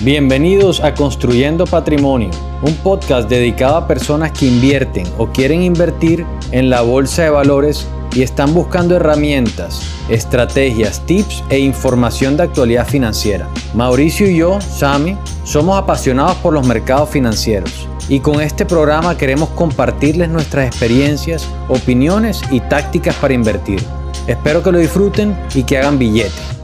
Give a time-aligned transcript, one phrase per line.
[0.00, 2.30] Bienvenidos a Construyendo Patrimonio,
[2.62, 7.88] un podcast dedicado a personas que invierten o quieren invertir en la bolsa de valores
[8.14, 13.48] y están buscando herramientas, estrategias, tips e información de actualidad financiera.
[13.74, 19.48] Mauricio y yo, Sami, somos apasionados por los mercados financieros y con este programa queremos
[19.48, 23.82] compartirles nuestras experiencias, opiniones y tácticas para invertir.
[24.28, 26.57] Espero que lo disfruten y que hagan billete.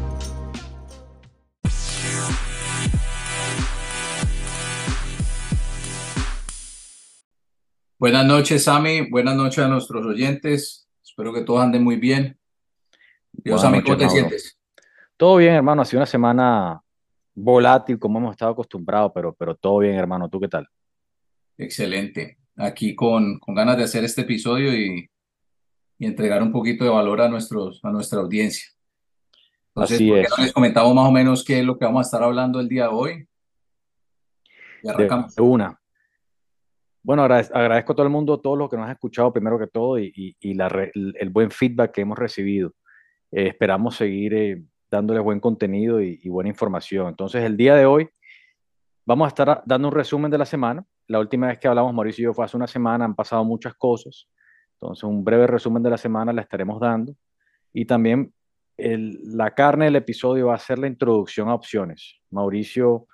[8.05, 9.09] Buenas noches, Sami.
[9.09, 10.87] Buenas noches a nuestros oyentes.
[11.03, 12.39] Espero que todos anden muy bien.
[13.33, 14.59] Dios, Sami, ¿cómo te sientes?
[15.17, 15.81] Todo bien, hermano.
[15.81, 16.83] Ha sido una semana
[17.35, 20.29] volátil, como hemos estado acostumbrados, pero, pero todo bien, hermano.
[20.29, 20.69] ¿Tú qué tal?
[21.57, 22.37] Excelente.
[22.59, 25.09] Aquí con, con ganas de hacer este episodio y,
[25.99, 28.69] y entregar un poquito de valor a, nuestros, a nuestra audiencia.
[29.69, 30.29] Entonces, Así es.
[30.41, 32.83] les comentamos más o menos qué es lo que vamos a estar hablando el día
[32.83, 33.29] de hoy?
[34.83, 35.35] Y arrancamos.
[35.35, 35.81] De una.
[37.05, 39.99] Bueno, agradezco a todo el mundo, todos los que nos han escuchado primero que todo
[39.99, 42.73] y, el, buen feedback que hemos recibido.
[43.31, 47.09] Eh, esperamos seguir eh, dándoles buen contenido y, buena información.
[47.09, 48.09] Entonces, el día de hoy
[49.05, 50.83] vamos a estar dando un resumen de la semana.
[51.07, 53.75] La última vez que hablamos, Mauricio y yo, fue hace una semana, han pasado muchas
[53.75, 54.27] cosas.
[54.81, 57.15] Entonces, un breve resumen de la semana la estaremos dando.
[57.75, 58.33] Y también
[58.79, 62.19] la carne del episodio va a ser la introducción a opciones.
[62.31, 63.09] Mauricio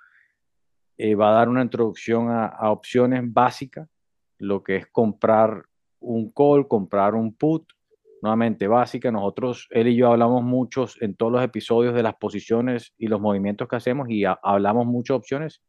[1.03, 3.89] eh, va a dar una introducción a, opciones básicas,
[4.37, 5.65] lo que es comprar
[5.99, 7.73] un call, comprar un put,
[8.21, 9.09] nuevamente básica.
[9.11, 13.19] Nosotros, él y yo hablamos muchos en todos los episodios de las posiciones y los
[13.19, 15.63] movimientos que hacemos y hablamos mucho de opciones.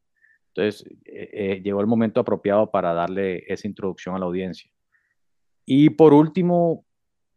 [0.48, 4.70] Entonces, eh, eh, llegó el momento apropiado para darle esa introducción a la audiencia.
[5.64, 6.84] Y por último,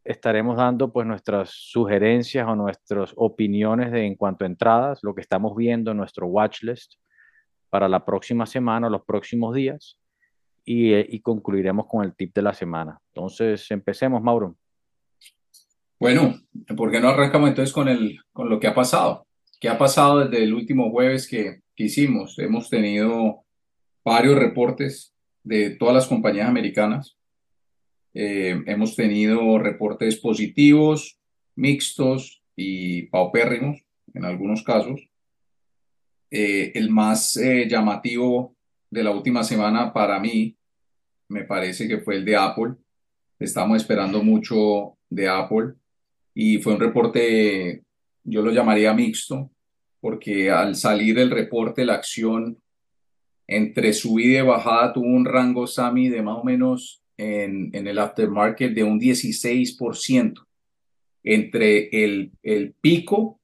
[0.03, 5.21] estaremos dando pues nuestras sugerencias o nuestras opiniones de, en cuanto a entradas, lo que
[5.21, 6.95] estamos viendo en nuestro watch list
[7.69, 9.97] para la próxima semana los próximos días
[10.65, 12.99] eh, y, concluiremos con el tip de la semana.
[13.13, 14.57] Entonces, empecemos, Mauro.
[15.99, 16.39] Bueno,
[16.75, 19.27] ¿por qué no arrancamos entonces con, el, con lo que ha pasado?
[19.59, 22.39] ¿Qué ha pasado desde el último jueves que, hicimos?
[22.39, 23.43] Hemos tenido
[24.03, 25.13] varios reportes
[25.43, 27.17] de todas las compañías americanas.
[28.13, 31.19] Eh, hemos tenido reportes positivos,
[31.55, 35.09] mixtos y paupérrimos en algunos casos.
[36.37, 38.57] Eh, el más eh, llamativo
[38.89, 40.53] de la última semana para mí
[41.29, 42.73] me parece que fue el de Apple.
[43.39, 45.75] Estamos esperando mucho de Apple
[46.33, 47.83] y fue un reporte,
[48.25, 49.49] yo lo llamaría mixto,
[50.01, 52.57] porque al salir el reporte, la acción
[53.47, 57.97] entre subida y bajada tuvo un rango SAMI de más o menos en, en el
[57.97, 60.45] aftermarket de un 16%,
[61.23, 63.39] entre el, el pico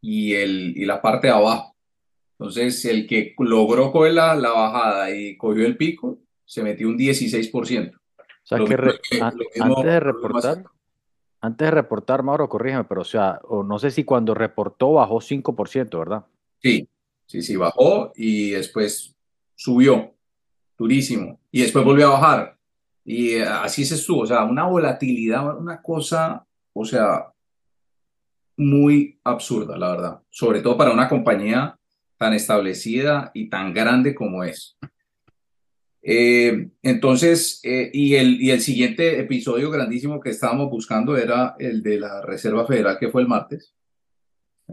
[0.00, 1.69] y, el, y la parte de abajo.
[2.40, 6.96] Entonces, el que logró coger la, la bajada y cogió el pico, se metió un
[6.96, 7.94] 16%.
[7.94, 8.00] O
[8.42, 9.20] sea, que,
[9.60, 10.64] antes de reportar,
[11.42, 15.20] antes de reportar, Mauro, corrígeme, pero o sea, o no sé si cuando reportó bajó
[15.20, 16.24] 5%, ¿verdad?
[16.62, 16.88] Sí,
[17.26, 19.14] sí, sí, bajó y después
[19.54, 20.14] subió
[20.78, 22.56] durísimo y después volvió a bajar.
[23.04, 27.34] Y eh, así se estuvo, o sea, una volatilidad, una cosa, o sea,
[28.56, 30.22] muy absurda, la verdad.
[30.30, 31.76] Sobre todo para una compañía
[32.20, 34.76] tan establecida y tan grande como es.
[36.02, 41.82] Eh, entonces, eh, y, el, y el siguiente episodio grandísimo que estábamos buscando era el
[41.82, 43.74] de la Reserva Federal, que fue el martes.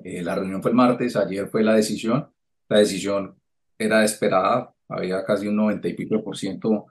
[0.04, 2.30] Eh, la reunión fue el martes, ayer fue la decisión.
[2.68, 3.38] La decisión
[3.78, 6.88] era esperada, había casi un 90 y pico por ciento,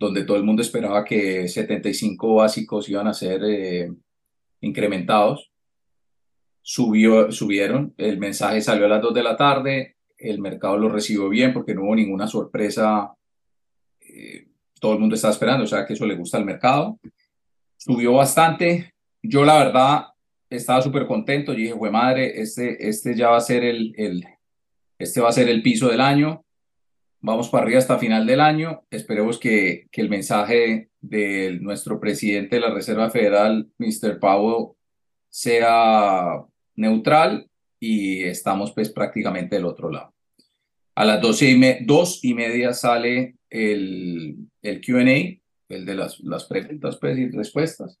[0.00, 3.40] donde todo el mundo esperaba que 75 básicos iban a ser
[4.60, 5.51] incrementados
[6.62, 11.28] subió, subieron, el mensaje salió a las 2 de la tarde, el mercado lo recibió
[11.28, 13.12] bien porque no hubo ninguna sorpresa,
[14.00, 14.46] eh,
[14.80, 16.98] todo el mundo estaba esperando, o sea que eso le gusta al mercado,
[17.76, 20.06] subió bastante, yo la verdad
[20.48, 24.24] estaba súper contento, yo dije, fue madre, este, este ya va a ser el, el,
[24.98, 26.44] este va a ser el piso del año,
[27.20, 32.56] vamos para arriba hasta final del año, esperemos que, que el mensaje de nuestro presidente
[32.56, 34.20] de la Reserva Federal, Mr.
[34.20, 34.76] Powell,
[35.28, 36.44] sea
[36.76, 37.48] neutral
[37.80, 40.14] y estamos pues prácticamente del otro lado.
[40.94, 46.44] A las doce y, dos y media sale el, el QA, el de las, las
[46.44, 47.98] preguntas pues, y respuestas.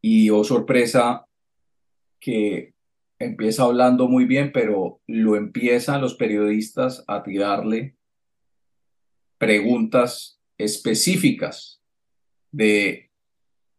[0.00, 1.26] Y oh sorpresa
[2.20, 2.74] que
[3.18, 7.96] empieza hablando muy bien, pero lo empiezan los periodistas a tirarle
[9.38, 11.82] preguntas específicas
[12.50, 13.10] de,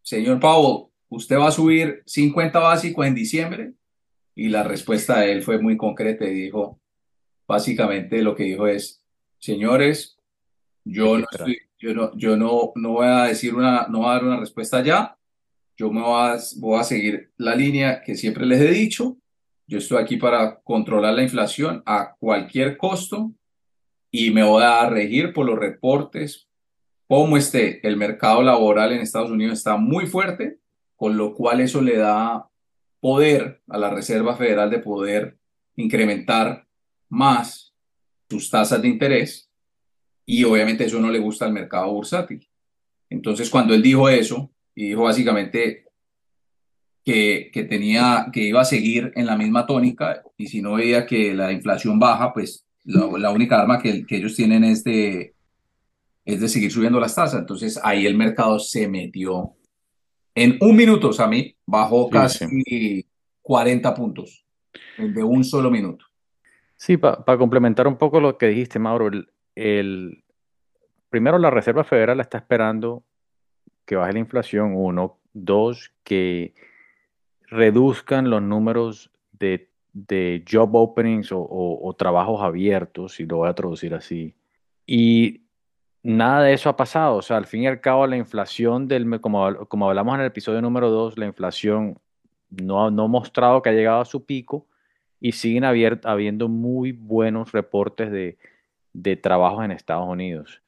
[0.04, 3.74] señor Powell, ¿usted va a subir 50 básicos en diciembre?
[4.36, 6.80] Y la respuesta de él fue muy concreta y dijo,
[7.48, 9.04] básicamente lo que dijo es,
[9.39, 10.18] señores,
[10.83, 14.13] yo no, estoy, yo no, yo no, no voy a decir una, no voy a
[14.13, 15.18] dar una respuesta ya,
[15.75, 19.18] yo me voy a, voy a seguir la línea que siempre les he dicho,
[19.68, 23.31] yo estoy aquí para controlar la inflación a cualquier costo
[24.09, 26.48] y me voy a regir por los reportes,
[27.07, 30.59] como esté el mercado laboral en Estados Unidos está muy fuerte,
[30.98, 32.50] con lo cual eso le da
[33.00, 35.38] poder a la Reserva Federal de poder
[35.78, 36.68] incrementar
[37.08, 37.74] más
[38.30, 39.50] sus tasas de interés
[40.26, 42.46] y obviamente eso no le gusta al mercado bursátil.
[43.10, 45.86] Entonces cuando él dijo eso y dijo básicamente
[47.06, 51.34] que, tenía que iba a seguir en la misma tónica y si no veía que
[51.34, 55.34] la inflación baja, pues la, única arma que, que, ellos tienen es de,
[56.26, 57.40] es de seguir subiendo las tasas.
[57.40, 59.56] Entonces ahí el mercado se metió.
[60.38, 63.06] En un minuto, Sammy, bajó casi
[63.42, 64.45] 40 puntos
[64.98, 66.06] de un solo minuto.
[66.75, 69.10] Sí, para complementar un poco lo que dijiste, Mauro,
[69.56, 70.24] el,
[71.10, 73.04] primero la Reserva Federal está esperando
[73.86, 75.18] que baje la inflación, uno.
[75.34, 76.54] Dos, que
[77.50, 79.69] reduzcan los números de
[80.06, 84.36] de job openings o, trabajos abiertos, si lo voy a traducir así.
[84.86, 85.47] Y
[86.07, 87.18] nada de eso ha pasado.
[87.18, 90.27] O sea, al fin y al cabo, la inflación del, como, como hablamos en el
[90.27, 92.00] episodio número 2, la inflación
[92.50, 94.68] no, no ha mostrado que ha llegado a su pico
[95.19, 98.38] y siguen habiendo muy buenos reportes de,
[98.94, 100.62] de trabajos en Estados Unidos.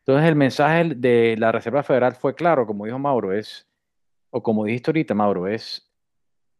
[0.00, 3.68] Entonces, el mensaje de la Reserva Federal fue claro, como dijo Mauro, es,
[4.30, 5.88] o como dijiste ahorita, Mauro, es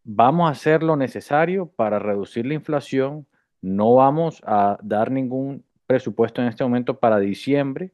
[0.04, 3.26] vamos a hacer lo necesario para reducir la inflación.
[3.60, 7.90] No vamos a dar ningún presupuesto en este momento para diciembre,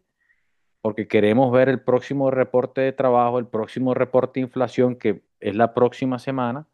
[0.82, 5.56] porque queremos ver el próximo reporte de trabajo, el próximo reporte de inflación, que es
[5.56, 6.67] la próxima semana,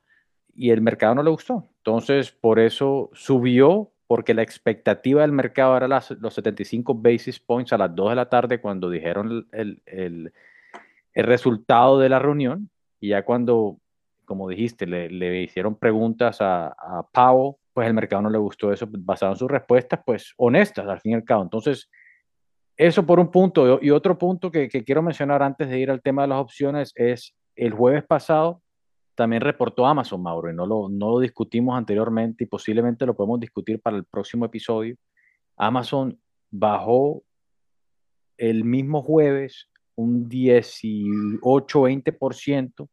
[0.53, 1.69] y el mercado no le gustó.
[1.77, 7.79] Entonces, por eso subió, porque la expectativa del mercado era los 75 basis points a
[7.79, 10.33] las 2 de la tarde cuando dijeron el, el
[11.15, 12.69] resultado de la reunión,
[12.99, 13.79] y ya cuando
[14.31, 18.87] como dijiste, le, hicieron preguntas a, a Powell, pues el mercado no le gustó eso,
[18.89, 21.43] basado en sus respuestas, pues honestas al fin y al cabo.
[21.43, 21.91] Entonces,
[22.77, 23.79] eso por un punto.
[23.83, 27.35] Y otro punto que, quiero mencionar antes de ir al tema de las opciones es
[27.55, 28.63] el jueves pasado
[29.15, 33.39] también reportó Amazon, Mauro, y no lo, no lo discutimos anteriormente y posiblemente lo podemos
[33.39, 34.97] discutir para el próximo episodio.
[35.59, 36.19] Amazon
[36.51, 37.23] bajó
[38.39, 42.89] el mismo jueves un 18-20%,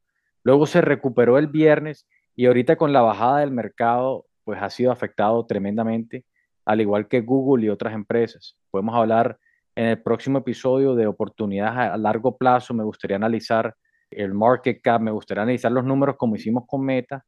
[0.47, 4.93] Luego se recuperó el viernes y ahorita con la bajada del mercado, pues ha sido
[4.93, 6.23] afectado tremendamente,
[6.63, 8.57] al igual que Google y otras empresas.
[8.71, 9.37] Podemos hablar
[9.75, 12.73] en el próximo episodio de oportunidades a largo plazo.
[12.73, 13.75] Me gustaría analizar
[14.09, 17.25] el market cap, me gustaría analizar los números como hicimos con Meta.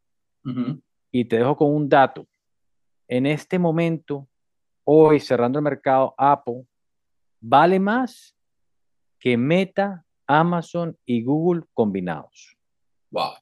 [1.12, 2.26] Y te dejo con un dato.
[3.06, 4.30] En este momento,
[4.86, 6.64] hoy cerrando el mercado, Apple
[7.42, 8.34] vale más
[9.20, 12.56] que Meta, Amazon y Google combinados.
[13.12, 13.34] Wow.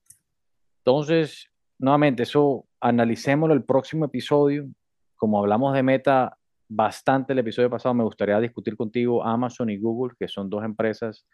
[0.80, 1.48] Entonces,
[1.78, 4.68] nuevamente, eso analicémoslo el próximo episodio.
[5.16, 6.38] Como hablamos de meta
[6.68, 11.26] bastante el episodio pasado, me gustaría discutir contigo Amazon y Google, que son dos empresas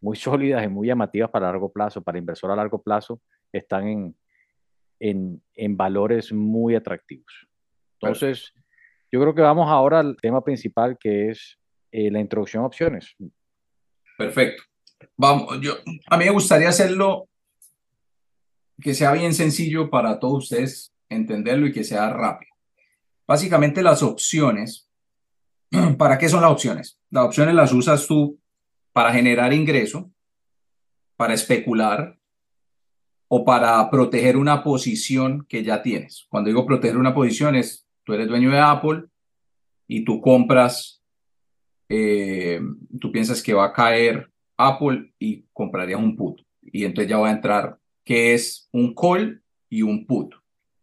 [0.00, 3.20] muy sólidas y muy llamativas para largo plazo, para inversor a largo plazo,
[3.52, 4.16] están en,
[5.00, 7.48] en, en valores muy atractivos.
[8.00, 8.52] Entonces,
[9.10, 11.58] yo creo que vamos ahora al tema principal, que es
[11.90, 13.14] eh, la introducción a opciones.
[14.18, 14.62] Perfecto.
[15.16, 15.74] Vamos, yo,
[16.10, 17.28] a mí me gustaría hacerlo
[18.80, 22.52] que sea bien sencillo para todos ustedes entenderlo y que sea rápido.
[23.26, 24.88] Básicamente las opciones,
[25.98, 26.98] ¿para qué son las opciones?
[27.10, 28.38] Las opciones las usas tú
[28.92, 30.10] para generar ingreso,
[31.16, 32.18] para especular
[33.28, 36.26] o para proteger una posición que ya tienes.
[36.28, 39.04] Cuando digo proteger una posición es, tú eres dueño de Apple
[39.88, 41.02] y tú compras,
[41.88, 42.60] eh,
[43.00, 46.40] tú piensas que va a caer Apple y comprarías un put.
[46.62, 50.32] Y entonces ya va a entrar que es un call y un put,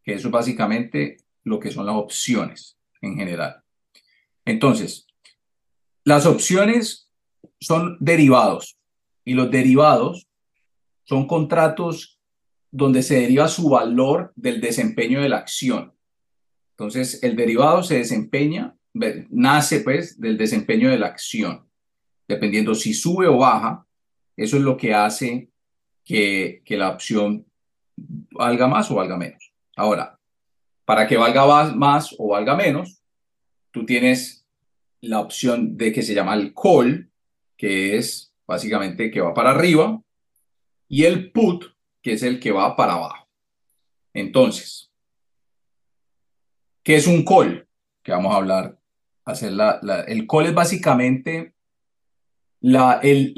[0.04, 3.64] que eso es básicamente lo que son las opciones en general.
[4.46, 5.08] Entonces,
[6.04, 7.10] las opciones
[7.62, 8.78] son derivados
[9.24, 10.28] y los derivados
[11.06, 12.20] son contratos
[12.72, 15.94] donde se deriva su valor del desempeño de la acción.
[16.72, 18.76] Entonces, el derivado se desempeña,
[19.30, 21.70] nace pues del desempeño de la acción.
[22.28, 23.88] Dependiendo si sube o baja,
[24.36, 25.53] eso es lo que hace
[26.04, 27.46] que, que la opción
[27.96, 29.54] valga más o valga menos.
[29.76, 30.20] Ahora,
[30.86, 33.02] para que valga más o valga menos,
[33.72, 34.46] tú tienes
[35.02, 37.12] la opción de que se llama el call,
[37.58, 40.02] que es básicamente que va para arriba,
[40.88, 41.66] y el put,
[42.02, 43.28] que es el que va para abajo.
[44.14, 44.92] Entonces,
[46.84, 47.68] ¿qué es un call?
[48.04, 48.78] que vamos a hablar.
[49.26, 51.54] Hacer la, el call es básicamente
[52.60, 53.34] la, el,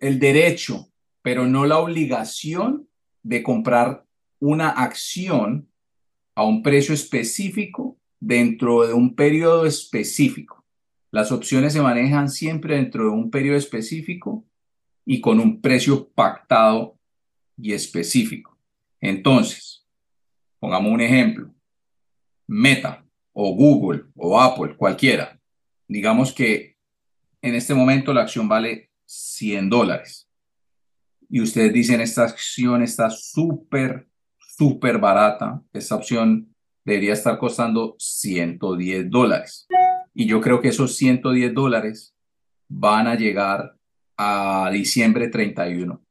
[0.00, 0.89] el derecho,
[1.22, 2.88] pero no la obligación
[3.22, 4.04] de comprar
[4.38, 5.68] una acción
[6.34, 10.64] a un precio específico dentro de un periodo específico.
[11.10, 14.44] Las opciones se manejan siempre dentro de un periodo específico
[15.04, 16.98] y con un precio pactado
[17.56, 18.56] y específico.
[19.00, 19.86] Entonces,
[20.58, 21.52] pongamos un ejemplo.
[22.46, 25.40] Meta o Google o Apple, cualquiera.
[25.88, 26.76] Digamos que
[27.42, 30.29] en este momento la acción vale 100 dólares.
[31.30, 34.08] Y ustedes dicen, esta acción está súper,
[34.38, 35.62] súper barata.
[35.72, 36.52] Esta opción
[36.84, 39.68] debería estar costando 110 dólares.
[40.12, 42.16] Y yo creo que esos 110 dólares
[42.68, 43.76] van a llegar
[44.16, 46.02] a diciembre 31.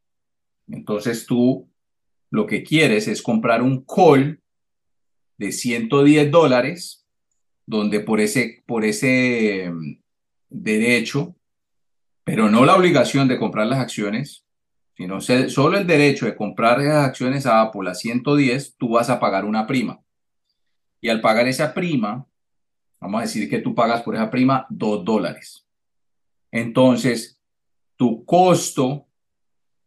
[0.69, 1.69] Entonces tú
[2.31, 4.41] lo que quieres es comprar un call
[5.37, 7.05] de 110 dólares,
[7.65, 9.99] donde por ese, por ese mm,
[10.49, 11.35] derecho,
[12.23, 14.45] pero no la obligación de comprar las acciones,
[14.99, 19.17] sino solo el derecho de comprar esas acciones a Apple a 110, tú vas a
[19.17, 20.01] pagar una prima.
[20.99, 22.27] Y al pagar esa prima,
[22.99, 25.65] vamos a decir que tú pagas por esa prima 2 dólares.
[26.51, 27.39] Entonces,
[27.95, 29.07] tu costo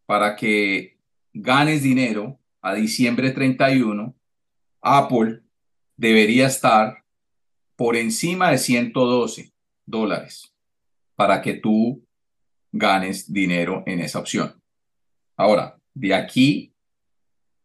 [0.06, 0.98] para que
[1.34, 4.14] ganes dinero a diciembre 31,
[4.80, 5.42] Apple
[5.94, 7.04] debería estar
[7.76, 9.52] por encima de 112
[9.84, 10.54] dólares
[11.16, 12.02] para que tú
[12.72, 14.61] ganes dinero en esa opción.
[15.36, 16.72] Ahora, de aquí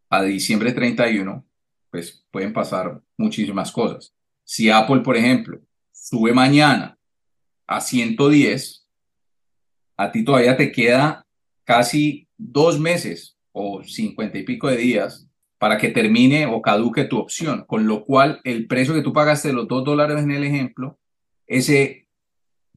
[0.09, 1.45] a diciembre 31,
[1.91, 4.13] pues pueden pasar muchísimas cosas.
[4.43, 5.59] Si Apple, por ejemplo,
[5.91, 6.97] sube mañana
[7.65, 8.87] a 110,
[9.97, 11.25] a ti todavía te queda
[11.63, 17.17] casi dos meses o cincuenta y pico de días para que termine o caduque tu
[17.17, 20.43] opción, con lo cual el precio que tú pagaste de los dos dólares en el
[20.43, 20.99] ejemplo,
[21.47, 22.07] ese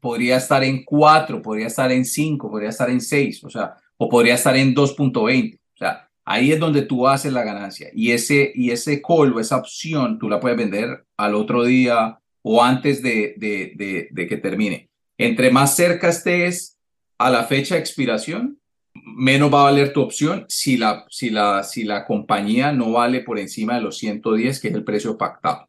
[0.00, 4.08] podría estar en cuatro, podría estar en cinco, podría estar en seis, o sea, o
[4.08, 5.56] podría estar en 2.20.
[5.56, 7.90] O sea, ahí es donde tú haces la ganancia.
[7.92, 12.18] Y ese, y ese call o esa opción tú la puedes vender al otro día
[12.40, 14.88] o antes de, de, de, que termine.
[15.18, 16.78] Entre más cerca estés
[17.18, 18.58] a la fecha de expiración,
[18.94, 23.20] menos va a valer tu opción si la, si la, si la compañía no vale
[23.20, 25.68] por encima de los 110, que es el precio pactado.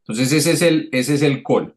[0.00, 1.74] Entonces, ese es el, ese es el call.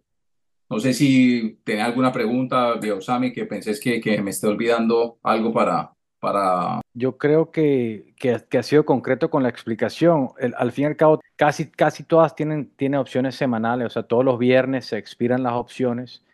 [0.69, 5.53] No sé si tenés alguna pregunta, Osami, que pensés que, que me esté olvidando algo
[5.53, 6.81] para, para...
[6.93, 10.29] Yo creo que, que, que, ha sido concreto con la explicación.
[10.57, 14.25] al fin y al cabo, casi, casi todas tienen, tienen opciones semanales, o sea, todos
[14.25, 16.25] los viernes se expiran las opciones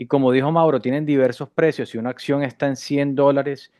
[0.00, 1.90] y como dijo Mauro, tienen diversos precios.
[1.90, 3.70] Si una acción está en 100 dólares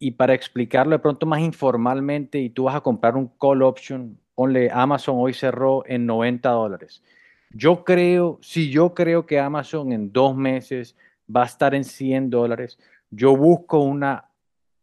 [0.00, 4.18] y para explicarlo de pronto más informalmente y tú vas a comprar un call option,
[4.34, 7.04] ponle Amazon hoy cerró en 90 dólares.
[7.50, 10.96] Yo creo, si yo creo que Amazon en dos meses
[11.34, 12.78] va a estar en 100 dólares,
[13.10, 14.30] yo busco una,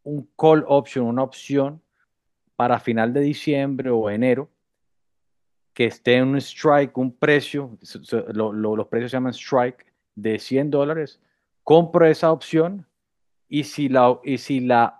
[0.03, 1.81] un call option, una opción
[2.55, 4.49] para final de diciembre o enero
[5.73, 7.77] que esté en un strike, un precio,
[8.33, 11.21] los precios se llaman strike, de 100 dólares,
[11.63, 12.87] compro esa opción
[13.47, 14.99] y si la, y si la,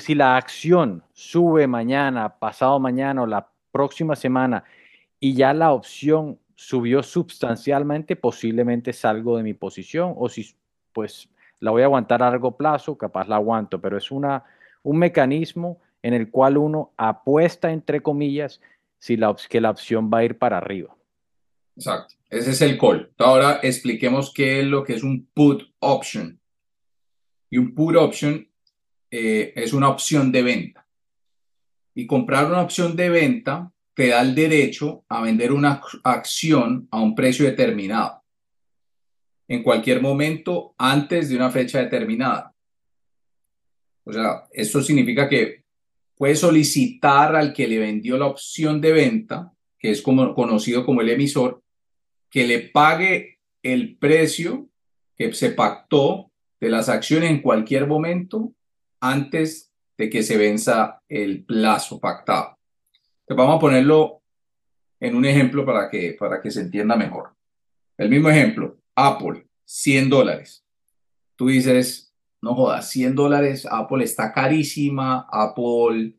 [0.00, 4.64] si la acción sube mañana, pasado mañana o la próxima semana
[5.20, 10.54] y ya la opción subió sustancialmente, posiblemente salgo de mi posición o si
[10.92, 11.28] pues
[11.60, 14.42] la voy a aguantar a largo plazo, capaz la aguanto, pero es una,
[14.82, 18.60] un mecanismo en el cual uno apuesta, entre comillas,
[18.98, 20.96] si la, que la opción va a ir para arriba.
[21.76, 22.14] Exacto.
[22.30, 23.12] Ese es el call.
[23.18, 26.40] Ahora expliquemos qué es lo que es un put option.
[27.50, 28.48] Y un put option
[29.10, 30.86] eh, es una opción de venta.
[31.94, 37.00] Y comprar una opción de venta te da el derecho a vender una acción a
[37.00, 38.22] un precio determinado
[39.48, 42.54] en cualquier momento antes de una fecha determinada.
[44.04, 45.64] O sea, esto significa que
[46.14, 51.00] puedes solicitar al que le vendió la opción de venta, que es como, conocido como
[51.00, 51.62] el emisor,
[52.28, 54.68] que le pague el precio
[55.16, 58.52] que se pactó de las acciones en cualquier momento
[59.00, 62.55] antes de que se venza el plazo pactado.
[63.28, 64.22] Vamos a ponerlo
[65.00, 67.30] en un ejemplo para que, para que se entienda mejor.
[67.98, 70.64] El mismo ejemplo, Apple, 100 dólares.
[71.34, 76.14] Tú dices, no jodas, 100 dólares, Apple está carísima, Apple,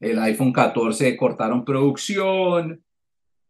[0.00, 2.82] el iPhone 14 cortaron producción,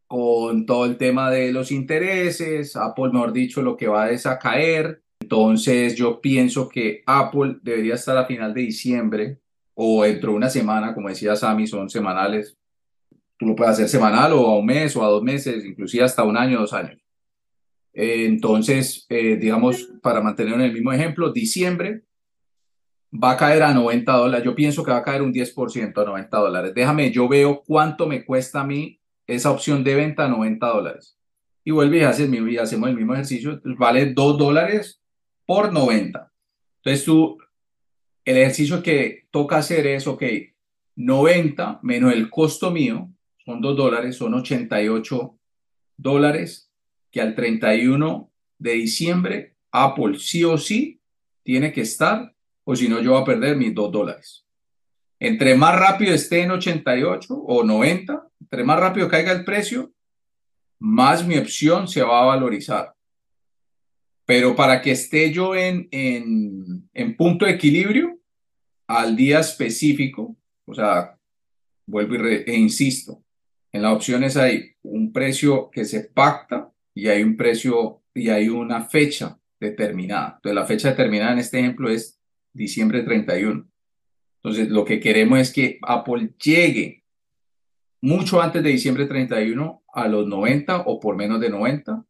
[0.06, 5.02] con todo el tema de los intereses, Apple, mejor dicho, lo que va a caer.
[5.20, 9.38] Entonces yo pienso que Apple debería estar a final de diciembre
[9.72, 12.58] o dentro de una semana, como decía Sammy, son semanales.
[13.42, 16.22] Tú lo puedes hacer semanal o a un mes o a dos meses, inclusive hasta
[16.22, 16.96] un año, dos años.
[17.92, 22.04] Eh, entonces, eh, digamos, para mantener en el mismo ejemplo, diciembre
[23.12, 24.44] va a caer a 90 dólares.
[24.44, 26.72] Yo pienso que va a caer un 10% a 90 dólares.
[26.72, 31.18] Déjame, yo veo cuánto me cuesta a mí esa opción de venta a 90 dólares.
[31.64, 33.60] Y vuelve y, hace y hacemos el mismo ejercicio.
[33.76, 35.02] Vale 2 dólares
[35.44, 36.30] por 90.
[36.76, 37.38] Entonces tú,
[38.24, 40.22] el ejercicio que toca hacer es, ok,
[40.94, 43.08] 90 menos el costo mío,
[43.44, 45.38] son 2 dólares, son 88
[45.96, 46.70] dólares,
[47.10, 51.00] que al 31 de diciembre Apple sí o sí
[51.42, 52.34] tiene que estar,
[52.64, 54.46] o si no yo voy a perder mis 2 dólares.
[55.18, 59.92] Entre más rápido esté en 88 o 90, entre más rápido caiga el precio,
[60.78, 62.92] más mi opción se va a valorizar.
[64.24, 68.18] Pero para que esté yo en, en, en punto de equilibrio
[68.86, 71.18] al día específico, o sea,
[71.86, 73.22] vuelvo e insisto,
[73.72, 78.48] en las opciones hay un precio que se pacta y hay un precio y hay
[78.48, 80.34] una fecha determinada.
[80.36, 82.20] Entonces, la fecha determinada en este ejemplo es
[82.52, 83.66] diciembre 31.
[84.42, 87.04] Entonces, lo que queremos es que Apple llegue
[88.00, 92.04] mucho antes de diciembre 31 a los 90 o por menos de 90,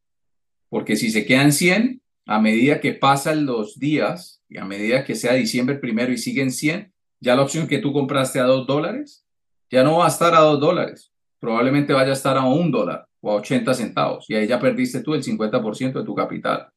[0.69, 5.15] porque si se quedan 100, a medida que pasan los días y a medida que
[5.15, 9.27] sea diciembre primero y siguen 100, ya la opción que tú compraste a 2 dólares
[9.71, 11.12] ya no va a estar a 2 dólares,
[11.43, 15.03] probablemente vaya a estar a 1 dólar o a 80 centavos y ahí ya perdiste
[15.03, 16.69] tú el 50% de tu capital.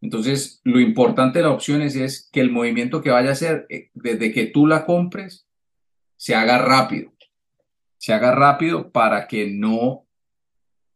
[0.00, 3.90] Entonces, lo importante de las opciones es que el movimiento que vaya a hacer eh,
[3.94, 5.46] desde que tú la compres
[6.16, 7.12] se haga rápido.
[7.98, 10.08] Se haga rápido para que no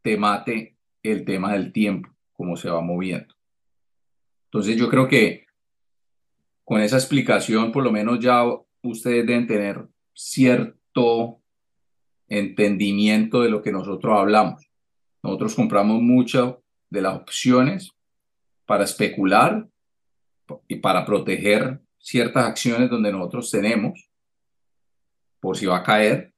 [0.01, 3.33] te mate el tema del tiempo, como se va moviendo.
[4.47, 5.45] Entonces, yo creo que
[6.65, 8.43] con esa explicación, por lo menos ya
[8.81, 11.39] ustedes deben tener cierto
[12.27, 14.69] entendimiento de lo que nosotros hablamos.
[15.23, 17.91] Nosotros compramos mucho de las opciones
[18.65, 19.67] para especular
[20.67, 24.09] y para proteger ciertas acciones donde nosotros tenemos
[25.39, 26.33] por si va a caer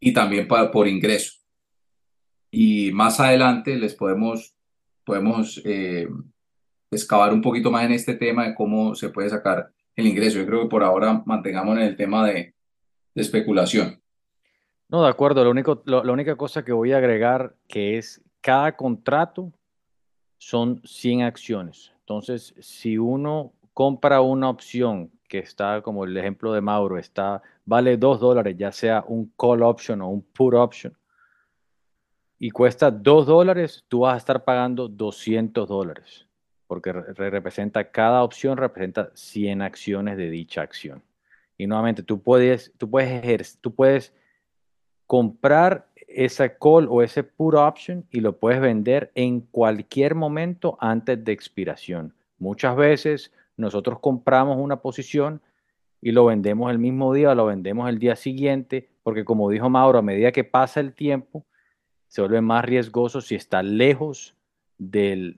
[0.00, 1.38] y también para, por ingreso.
[2.50, 4.54] Y más adelante les podemos,
[5.04, 6.08] podemos eh,
[6.90, 10.38] excavar un poquito más en este tema de cómo se puede sacar el ingreso.
[10.38, 12.54] Yo creo que por ahora mantengamos en el tema de,
[13.14, 14.00] de especulación.
[14.88, 15.44] No, de acuerdo.
[15.44, 19.52] Lo único, la única cosa que voy a agregar que es cada contrato
[20.38, 21.92] son 100 acciones.
[22.00, 27.98] Entonces, si uno compra una opción que está, como el ejemplo de Mauro, está, vale
[27.98, 30.96] 2 dólares, ya sea un call option o un put option,
[32.38, 36.26] y cuesta 2 dólares, tú vas a estar pagando 200 dólares,
[36.66, 41.02] porque representa, cada opción representa 100 acciones de dicha acción.
[41.58, 44.14] Y nuevamente, tú puedes, tú puedes, ejercer, tú puedes
[45.08, 51.24] comprar esa call o ese put option y lo puedes vender en cualquier momento antes
[51.24, 52.14] de expiración.
[52.38, 55.40] Muchas veces nosotros compramos una posición
[56.00, 59.68] y lo vendemos el mismo día o lo vendemos el día siguiente, porque como dijo
[59.68, 61.44] Mauro, a medida que pasa el tiempo,
[62.06, 64.36] se vuelve más riesgoso si está lejos
[64.76, 65.36] del,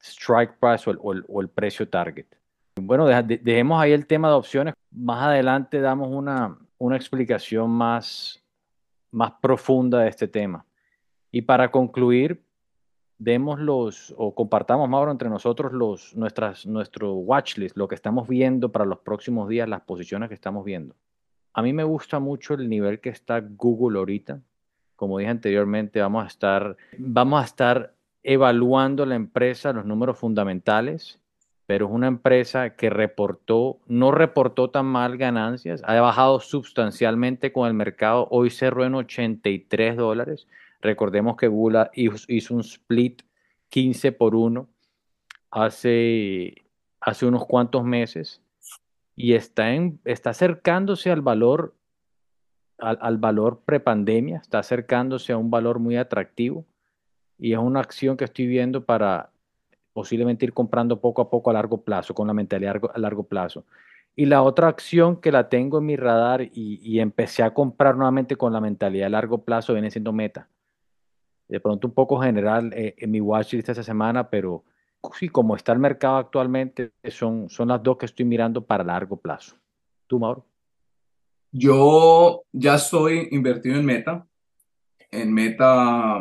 [0.00, 2.26] strike price o el, precio target.
[2.76, 4.74] Bueno, dejemos ahí el tema de opciones.
[4.90, 8.42] Más adelante damos una, una explicación más
[9.16, 10.66] más profunda de este tema.
[11.30, 12.44] Y para concluir,
[13.16, 18.70] demos los o compartamos, Mauro, entre nosotros los, nuestras, nuestro watchlist, lo que estamos viendo
[18.70, 20.94] para los próximos días, las posiciones que estamos viendo.
[21.54, 24.42] A mí me gusta mucho el nivel que está Google ahorita.
[24.96, 31.18] Como dije anteriormente, vamos a estar, vamos a estar evaluando la empresa, los números fundamentales
[31.66, 37.66] pero es una empresa que reportó, no reportó tan mal ganancias, ha bajado sustancialmente con
[37.66, 40.46] el mercado, hoy cerró en 83 dólares.
[40.80, 43.22] Recordemos que Google hizo un split
[43.70, 44.68] 15 por 1
[45.50, 46.54] hace,
[47.00, 48.40] hace unos cuantos meses
[49.16, 51.74] y está, en, está acercándose al valor,
[52.78, 56.64] al, al valor prepandemia, está acercándose a un valor muy atractivo
[57.38, 59.30] y es una acción que estoy viendo para
[59.96, 63.64] posiblemente ir comprando poco a poco a largo plazo, con la mentalidad a largo plazo.
[64.14, 68.36] Y la otra acción que la tengo en mi radar y, empecé a comprar nuevamente
[68.36, 70.50] con la mentalidad a largo plazo viene siendo Meta.
[71.48, 74.64] De pronto un poco general eh, en mi watchlist esta semana, pero
[75.18, 79.16] sí, como está el mercado actualmente, son, son las dos que estoy mirando para largo
[79.16, 79.56] plazo.
[80.06, 80.44] ¿Tú, Mauro?
[81.52, 84.26] Yo ya estoy invertido en Meta.
[85.10, 86.20] En Meta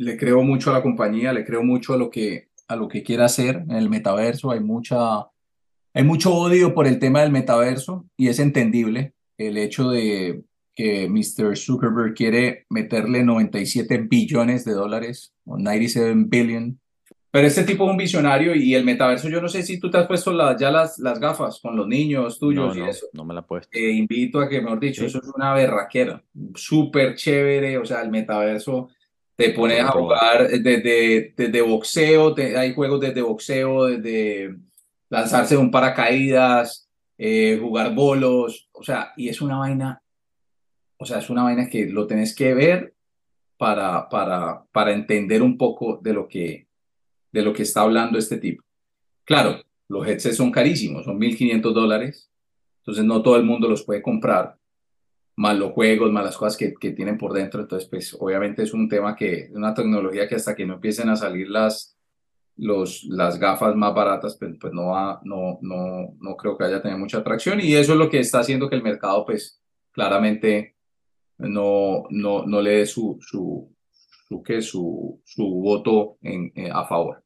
[0.00, 3.02] le creo mucho a la compañía, le creo mucho a lo que a lo que
[3.02, 4.52] quiera hacer en el metaverso.
[4.52, 5.26] Hay, mucha,
[5.92, 11.08] hay mucho odio por el tema del metaverso y es entendible el hecho de que
[11.08, 11.56] Mr.
[11.56, 16.78] Zuckerberg quiere meterle 97 billones de dólares, o 97 billion.
[17.32, 19.98] Pero este tipo es un visionario y el metaverso, yo no sé si tú te
[19.98, 23.06] has puesto ya las, las gafas con los niños tuyos y eso.
[23.12, 23.68] No me la he puesto.
[23.72, 26.22] Te invito a que, mejor dicho, eso es una berraquera,
[26.54, 28.90] súper chévere, o sea, el metaverso
[29.40, 34.54] te pones a jugar desde, desde boxeo, hay juegos desde boxeo, desde
[35.08, 40.02] lanzarse de un paracaídas, eh, jugar bolos, o sea, y es una vaina,
[40.98, 42.92] o sea, es una vaina que lo tenés que ver
[43.56, 46.66] para, para, para entender un poco de lo, que,
[47.32, 48.62] de lo que está hablando este tipo.
[49.24, 52.30] Claro, los headsets son carísimos, son 1.500 dólares,
[52.80, 54.58] entonces no todo el mundo los puede comprar,
[55.40, 58.74] más los juegos, más las cosas que, que tienen por dentro, entonces pues obviamente es
[58.74, 61.96] un tema que, una tecnología que hasta que no empiecen a salir las,
[62.58, 64.92] los, las gafas más baratas, pues, pues, no,
[65.24, 67.58] no, no, no creo que haya tener mucha atracción.
[67.58, 70.76] Y eso es lo que está haciendo que el mercado pues claramente
[71.38, 73.74] no, no, no le dé su, su,
[74.28, 77.24] su, su, su voto en, eh, a favor.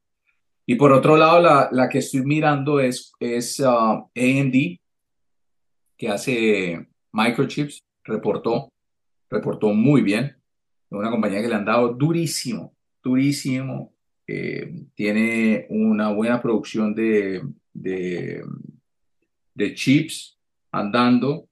[0.67, 4.79] Y por otro lado, la, la que estoy mirando es, es uh, AMD,
[5.97, 8.73] que hace microchips, reportó,
[9.29, 10.37] reportó muy bien.
[10.91, 13.95] Una compañía que le han dado durísimo, durísimo
[14.27, 18.43] eh, tiene una buena producción de, de,
[19.55, 20.39] de, chips
[20.71, 21.49] andando,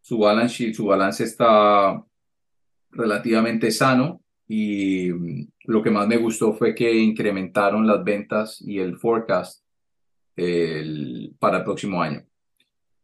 [0.00, 2.02] su balance, su balance está
[2.90, 8.78] relativamente sano y mm, lo que más me gustó fue que incrementaron las ventas y
[8.78, 9.62] el forecast
[11.38, 12.22] para el próximo año.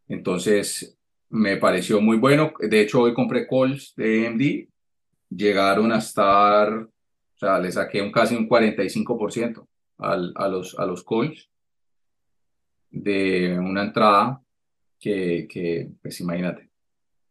[0.06, 0.98] Entonces,
[1.32, 2.52] me pareció muy bueno.
[2.60, 4.68] De hecho, hoy compré calls de AMD.
[5.36, 6.88] Llegaron a estar
[7.42, 9.66] o sea, le saqué un, casi un 45%
[9.98, 11.50] al, a, los, a los calls
[12.88, 14.40] de una entrada
[15.00, 16.70] que, que pues imagínate,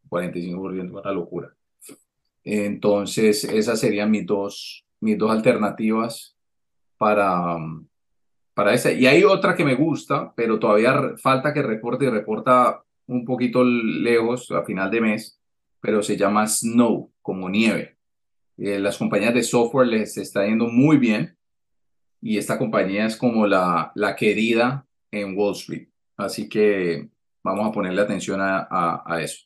[0.09, 1.55] 45% es una locura.
[2.43, 6.35] Entonces, esas serían mis dos, mis dos alternativas
[6.97, 7.55] para,
[8.53, 8.91] para esa.
[8.91, 13.63] Y hay otra que me gusta, pero todavía falta que reporte y reporta un poquito
[13.63, 15.39] lejos a final de mes,
[15.81, 17.97] pero se llama Snow, como nieve.
[18.57, 21.35] Eh, las compañías de software les está yendo muy bien
[22.21, 25.89] y esta compañía es como la, la querida en Wall Street.
[26.15, 27.09] Así que
[27.43, 28.67] vamos a ponerle atención a,
[29.05, 29.45] a, eso.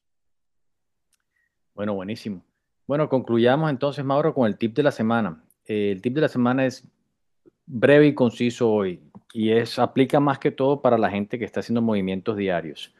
[1.73, 2.43] Bueno, buenísimo.
[2.85, 5.43] Bueno, concluyamos entonces, Mauro, con el tip de la semana.
[5.65, 6.87] Eh, el tip de la semana es
[7.65, 9.01] breve y conciso hoy
[9.33, 12.93] y es aplica más que todo para la gente que está haciendo movimientos diarios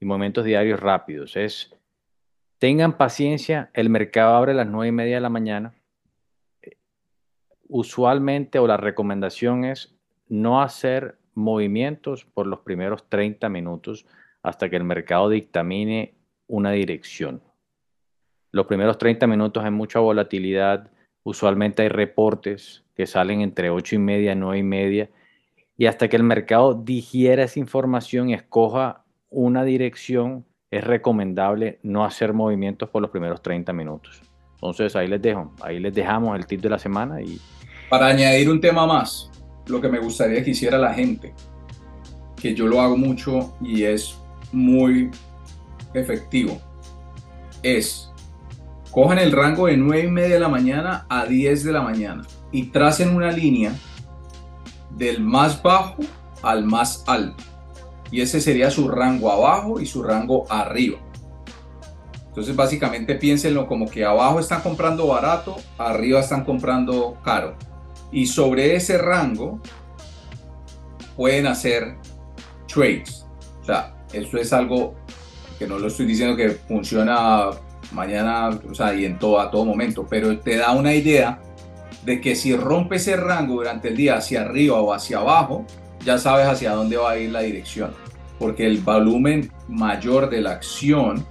[0.00, 1.36] y movimientos diarios rápidos.
[1.36, 1.74] Es
[2.58, 5.74] Tengan paciencia, el mercado abre a las nueve y media de la mañana.
[7.68, 9.94] Usualmente o la recomendación es
[10.28, 14.06] no hacer movimientos por los primeros 30 minutos
[14.42, 16.14] hasta que el mercado dictamine
[16.48, 17.42] una dirección.
[18.50, 20.90] Los primeros 30 minutos hay mucha volatilidad,
[21.22, 25.10] usualmente hay reportes que salen entre 8 y media, 9 y media,
[25.76, 32.04] y hasta que el mercado digiera esa información y escoja una dirección, es recomendable no
[32.04, 34.20] hacer movimientos por los primeros 30 minutos.
[34.54, 37.40] Entonces ahí les dejo, ahí les dejamos el tip de la semana y...
[37.88, 39.30] Para añadir un tema más,
[39.66, 41.32] lo que me gustaría que hiciera la gente,
[42.36, 44.18] que yo lo hago mucho y es
[44.52, 45.10] muy
[45.94, 46.60] efectivo,
[47.62, 48.12] es
[48.90, 52.26] cojan el rango de 9 y media de la mañana a 10 de la mañana
[52.50, 53.72] y tracen una línea
[54.90, 55.96] del más bajo
[56.42, 57.44] al más alto
[58.10, 60.98] y ese sería su rango abajo y su rango arriba.
[62.28, 67.56] Entonces básicamente piénsenlo como que abajo están comprando barato, arriba están comprando caro.
[68.12, 69.60] Y sobre ese rango
[71.16, 71.96] pueden hacer
[72.72, 73.26] trades.
[73.60, 74.94] O sea, eso es algo
[75.58, 77.50] que no lo estoy diciendo que funciona
[77.92, 81.40] mañana, o sea, y en todo, a todo momento, pero te da una idea
[82.04, 85.66] de que si rompe ese rango durante el día hacia arriba o hacia abajo,
[86.04, 87.92] ya sabes hacia dónde va a ir la dirección,
[88.38, 91.24] porque el volumen mayor de la acción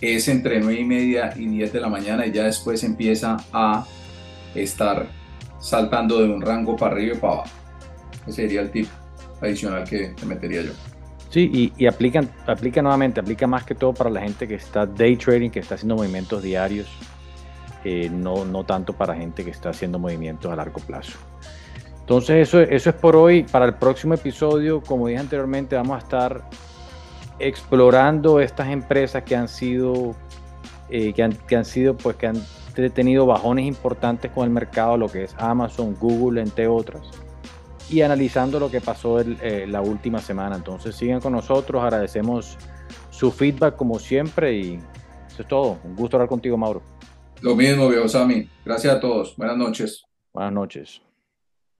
[0.00, 3.84] es entre 9 y media y 10 de la mañana y ya después empieza a
[4.54, 5.08] estar
[5.60, 7.50] saltando de un rango para arriba y para abajo.
[8.26, 8.88] Ese sería el tip
[9.40, 10.72] adicional que te metería yo.
[11.30, 14.86] Sí, y, y aplica, aplica nuevamente, aplica más que todo para la gente que está
[14.86, 16.88] day trading, que está haciendo movimientos diarios,
[17.84, 21.18] eh, no, no tanto para gente que está haciendo movimientos a largo plazo.
[22.08, 23.42] Entonces eso, eso es por hoy.
[23.42, 26.42] Para el próximo episodio, como dije anteriormente, vamos a estar
[27.38, 30.16] explorando estas empresas que han sido,
[30.88, 32.40] eh, que, han, que han sido, pues que han
[32.94, 37.02] tenido bajones importantes con el mercado, lo que es Amazon, Google, entre otras,
[37.90, 40.56] y analizando lo que pasó eh, la última semana.
[40.56, 42.56] Entonces sigan con nosotros, agradecemos
[43.10, 44.80] su feedback como siempre y
[45.28, 45.78] Eso es todo.
[45.84, 46.80] Un gusto hablar contigo, Mauro.
[47.42, 48.48] Lo mismo, viejo Sammy.
[48.64, 49.36] Gracias a todos.
[49.36, 50.06] Buenas noches.
[50.32, 51.02] Buenas noches.